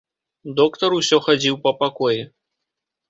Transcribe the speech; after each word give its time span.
Доктар 0.59 0.95
усё 0.99 1.21
хадзіў 1.27 1.59
па 1.67 1.77
пакоі. 1.83 2.21